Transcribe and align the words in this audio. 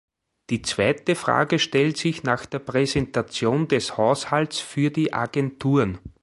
Die 0.49 0.63
zweite 0.63 1.13
Frage 1.13 1.59
stellt 1.59 1.95
sich 1.95 2.23
nach 2.23 2.47
der 2.47 2.57
Präsentation 2.57 3.67
des 3.67 3.97
Haushalts 3.97 4.57
für 4.59 4.89
die 4.89 5.13
Agenturen. 5.13 5.99